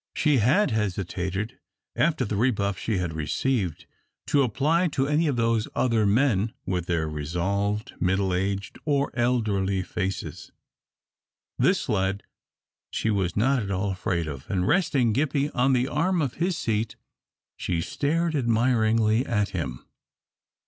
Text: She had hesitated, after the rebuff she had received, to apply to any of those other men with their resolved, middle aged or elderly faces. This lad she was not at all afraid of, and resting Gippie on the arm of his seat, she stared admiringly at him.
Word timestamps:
She 0.15 0.37
had 0.37 0.71
hesitated, 0.71 1.59
after 1.95 2.25
the 2.25 2.35
rebuff 2.35 2.75
she 2.75 2.97
had 2.97 3.13
received, 3.13 3.85
to 4.25 4.41
apply 4.41 4.87
to 4.87 5.07
any 5.07 5.27
of 5.27 5.35
those 5.35 5.67
other 5.75 6.07
men 6.07 6.53
with 6.65 6.87
their 6.87 7.07
resolved, 7.07 7.93
middle 7.99 8.33
aged 8.33 8.79
or 8.83 9.11
elderly 9.13 9.83
faces. 9.83 10.51
This 11.59 11.87
lad 11.87 12.23
she 12.89 13.11
was 13.11 13.35
not 13.37 13.61
at 13.61 13.69
all 13.69 13.91
afraid 13.91 14.27
of, 14.27 14.49
and 14.49 14.65
resting 14.67 15.13
Gippie 15.13 15.51
on 15.53 15.73
the 15.73 15.87
arm 15.87 16.19
of 16.19 16.33
his 16.41 16.57
seat, 16.57 16.95
she 17.55 17.79
stared 17.79 18.35
admiringly 18.35 19.23
at 19.27 19.49
him. 19.49 19.85